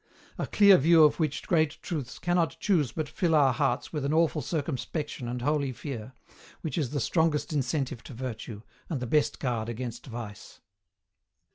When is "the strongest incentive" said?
6.89-8.01